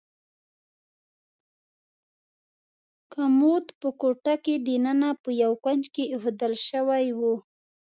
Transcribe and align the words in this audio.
کمود 3.13 3.65
په 3.79 3.89
کوټه 4.01 4.35
کې 4.43 4.55
دننه 4.67 5.09
په 5.23 5.29
یو 5.43 5.51
کونج 5.63 5.83
کې 5.93 6.03
ایښودل 6.11 6.53
شوی 6.67 7.05
و. 7.19 7.21